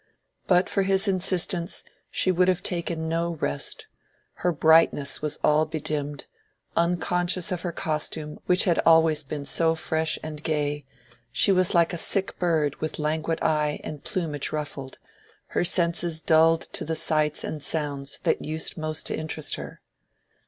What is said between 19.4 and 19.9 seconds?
her.